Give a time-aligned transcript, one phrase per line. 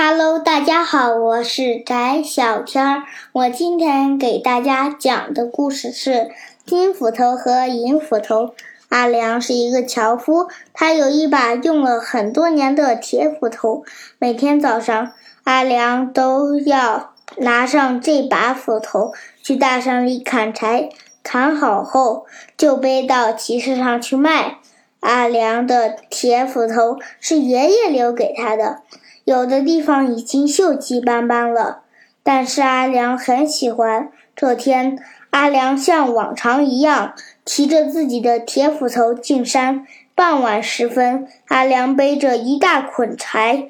[0.00, 3.02] Hello，大家好，我是翟小天儿。
[3.32, 6.30] 我今天给大家讲的故事是
[6.64, 8.54] 金斧头和银斧头。
[8.90, 13.82] 阿良是一个樵夫，他有一把用了很多年的铁斧头。
[14.20, 15.10] 每天早上，
[15.42, 19.12] 阿良都要拿上这把斧头
[19.42, 20.90] 去大山里砍柴，
[21.24, 22.26] 砍好后
[22.56, 24.58] 就背到集市上去卖。
[25.00, 28.82] 阿良的铁斧头是爷爷留给他的。
[29.28, 31.82] 有的地方已经锈迹斑斑了，
[32.22, 34.10] 但是阿良很喜欢。
[34.34, 37.12] 这天，阿良像往常一样
[37.44, 39.86] 提着自己的铁斧头进山。
[40.14, 43.68] 傍晚时分，阿良背着一大捆柴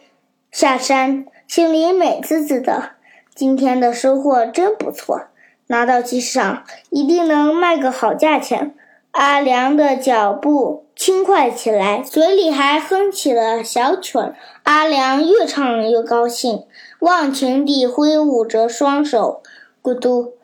[0.52, 2.90] 下山，心里美滋滋的。
[3.34, 5.22] 今天的收获真不错，
[5.66, 8.76] 拿到集市上一定能卖个好价钱。
[9.10, 10.84] 阿良的脚步。
[10.98, 14.34] 轻快起来，嘴里还哼起了小曲儿。
[14.68, 16.66] 阿良越唱越高兴，
[16.98, 19.40] 忘情地挥舞着双手。
[19.82, 20.34] 咕嘟，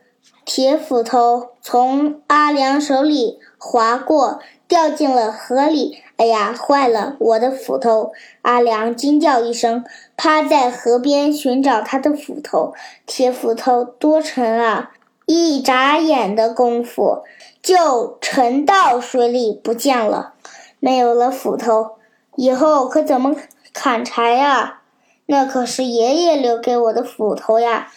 [0.47, 5.99] 铁斧头从阿良手里划过，掉进了河里。
[6.17, 8.13] 哎呀，坏了，我的斧头！
[8.41, 9.85] 阿良惊叫一声，
[10.17, 12.73] 趴在河边寻找他的斧头。
[13.05, 14.93] 铁斧头多沉啊！
[15.27, 17.25] 一眨眼的功夫，
[17.63, 20.33] 就沉到水里不见了。
[20.81, 21.97] 没有了斧头，
[22.37, 23.37] 以后可怎么
[23.75, 24.81] 砍柴呀？
[25.27, 27.89] 那可是爷爷留给我的斧头呀！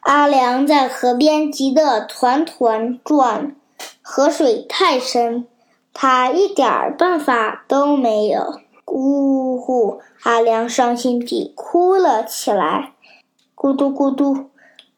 [0.00, 3.54] 阿良在河边急得团团转，
[4.02, 5.46] 河水太深，
[5.94, 8.60] 他一点儿办法都没有。
[8.88, 10.00] 呜呼！
[10.24, 12.92] 阿良伤心地哭了起来。
[13.54, 14.50] 咕嘟咕嘟，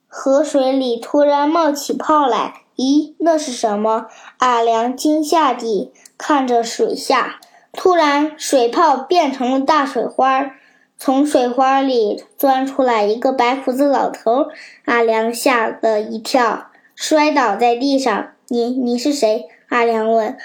[0.09, 2.63] 河水里突然冒起泡来。
[2.77, 4.07] 咦，那是什么？
[4.39, 5.93] 阿良惊吓地。
[6.19, 7.41] 看着水下，
[7.77, 10.51] 突然水泡变成了大水花，
[10.99, 14.47] 从水花里钻出来一个白胡子老头。
[14.87, 18.29] 阿良吓了一跳，摔倒在地上。
[18.49, 19.47] 你你是谁？
[19.69, 20.37] 阿良问。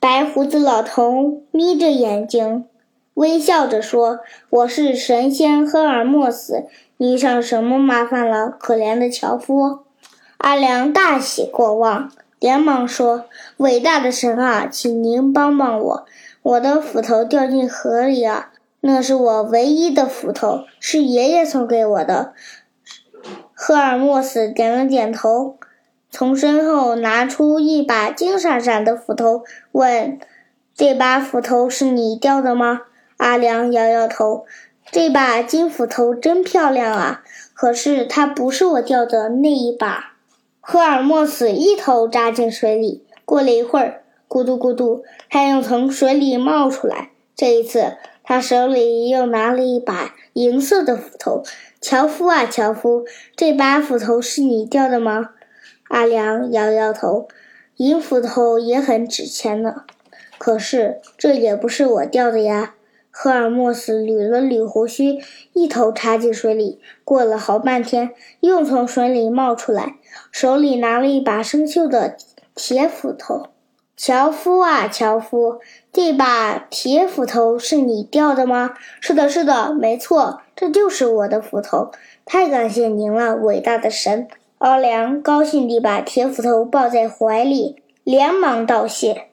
[0.00, 2.64] 白胡子老头眯着眼睛，
[3.14, 6.64] 微笑着说：“我是神仙赫尔墨斯，
[6.96, 9.80] 你遇上什么麻烦了，可怜的樵夫？”
[10.38, 12.10] 阿良大喜过望。
[12.40, 13.26] 连忙说
[13.58, 16.06] ：“伟大的神啊，请您帮帮我！
[16.42, 18.48] 我的斧头掉进河里了，
[18.80, 22.34] 那是我唯一的斧头，是爷爷送给我的。”
[23.54, 25.56] 赫尔墨斯点了点头，
[26.10, 30.18] 从身后拿出一把金闪闪的斧头，问
[30.74, 32.82] ：“这把斧头是你掉的吗？”
[33.18, 34.44] 阿良摇摇头
[34.90, 37.22] ：“这把金斧头真漂亮啊，
[37.54, 40.14] 可是它不是我掉的那一把。”
[40.60, 44.01] 赫尔墨斯一头扎进水里，过了一会儿，
[44.32, 47.10] 咕嘟咕嘟，他又从水里冒出来。
[47.36, 51.42] 这一次，他手里又拿了一把银色的斧头。
[51.82, 53.04] 樵夫啊，樵夫，
[53.36, 55.32] 这把斧头是你掉的吗？
[55.88, 57.28] 阿良摇摇头，
[57.76, 59.82] 银斧头也很值钱呢。
[60.38, 62.74] 可是这也不是我掉的呀。
[63.10, 65.18] 赫尔墨斯捋了捋胡须，
[65.52, 66.80] 一头插进水里。
[67.04, 69.96] 过了好半天，又从水里冒出来，
[70.30, 72.16] 手里拿了一把生锈的
[72.54, 73.48] 铁斧头。
[74.04, 75.60] 樵夫啊，樵夫，
[75.92, 78.74] 这把铁斧头是你掉的吗？
[79.00, 81.92] 是的，是的，没错，这就是我的斧头。
[82.24, 84.26] 太感谢您了，伟大的神！
[84.58, 89.28] 奥良高兴地把铁斧头抱在怀里，连忙道谢。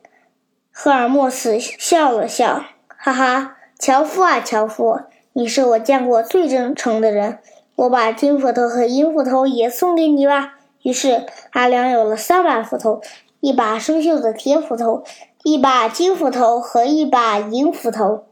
[0.71, 2.63] 赫尔墨斯笑了笑，
[2.95, 3.55] 哈哈。
[3.79, 4.99] 樵夫啊，樵夫，
[5.33, 7.39] 你是我见过最真诚的人。
[7.75, 10.59] 我把金斧头和银斧头也送给你吧。
[10.83, 13.01] 于是阿良有了三把斧头：
[13.39, 15.03] 一把生锈的铁斧头，
[15.43, 18.25] 一把金斧头和一把银斧头。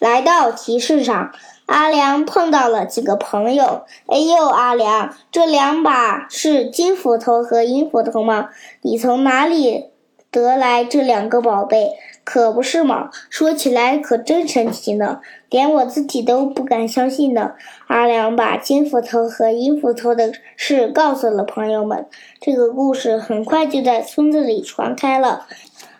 [0.00, 1.30] 来到集市上，
[1.66, 3.84] 阿良碰到了几个朋友。
[4.06, 8.48] 哎呦，阿良，这两把是金斧头和银斧头吗？
[8.82, 9.90] 你从哪里
[10.30, 11.92] 得来这两个宝贝？
[12.24, 13.08] 可不是嘛！
[13.30, 17.52] 说起来可真神奇呢，连我自己都不敢相信呢。
[17.86, 22.06] 阿良把金斧头和银斧头的事告诉了朋友们，
[22.40, 25.46] 这个故事很快就在村子里传开了。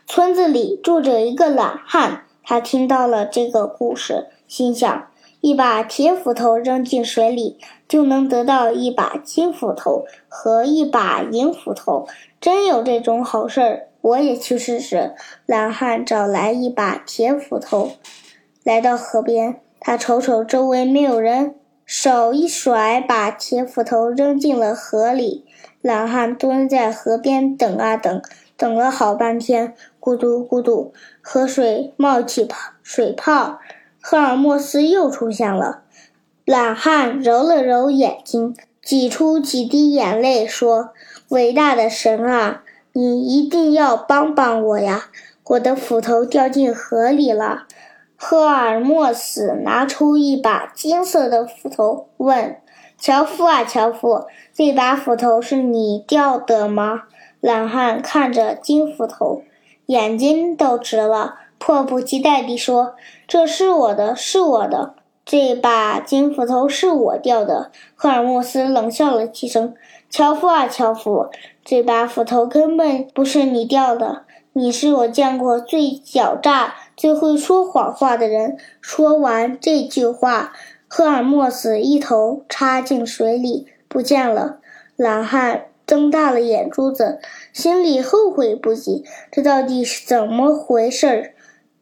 [0.06, 5.06] 村子里住着一个懒汉，他听到了这个故事，心想：
[5.41, 12.06] 一把铁斧头扔进水里，就能得到一把金斧头和一把银斧头，
[12.41, 13.89] 真有这种好事儿！
[14.01, 15.15] 我也去试试。
[15.44, 17.91] 懒汉找来一把铁斧头，
[18.64, 19.60] 来到河边。
[19.81, 21.55] 他瞅瞅周围没有人，
[21.87, 25.44] 手一甩，把铁斧头扔进了河里。
[25.81, 28.20] 懒汉蹲在河边等啊等，
[28.56, 29.75] 等了好半天。
[30.00, 33.60] 咕嘟咕嘟，河水冒起泡水泡。
[34.00, 35.82] 赫尔墨斯又出现了。
[36.44, 40.90] 懒汉揉了揉眼睛，挤出几滴眼泪，说
[41.28, 42.62] ：“伟大的神啊，
[42.93, 45.10] 你一定要帮帮我呀！
[45.44, 47.66] 我的斧头掉进河里了。”
[48.20, 52.61] 赫尔墨斯拿出一把金色的斧头，问
[52.99, 57.05] ：“樵夫啊，樵夫，这把斧头是你掉的吗？”
[57.41, 59.43] 懒汉看着金斧头，
[59.87, 62.97] 眼睛都直了，迫不及待地说
[63.29, 69.76] ：“这是我的，是我的，这把金斧头是我掉的。”赫尔墨斯冷笑了几声
[70.11, 71.31] ：“樵夫啊，樵夫，
[71.65, 74.25] 这把斧头根本不是你掉的，
[74.55, 78.59] 你是我见过最狡诈。”最会说谎话的人。
[78.81, 80.53] 说完这句话，
[80.89, 84.59] 赫尔墨斯一头插进水里不见了。
[84.97, 87.21] 懒汉睁大了眼珠子，
[87.53, 89.05] 心里后悔不已。
[89.31, 91.35] 这到底是怎么回事儿？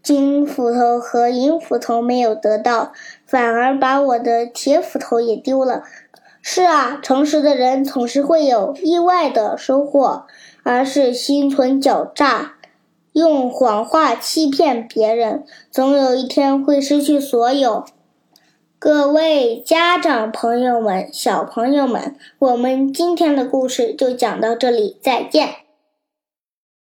[0.02, 2.92] 金斧头和银斧头没有得到，
[3.24, 5.82] 反而把我的铁斧头也丢了。
[6.42, 10.26] 是啊，诚实的人总是会有意外的收获，
[10.62, 12.55] 而是心存狡诈。
[13.16, 17.86] 用谎话欺骗别人，总有一天会失去所有。
[18.78, 25.65] 各位家长朋友们、小朋友们，我们今天的故事就讲到这里，再见。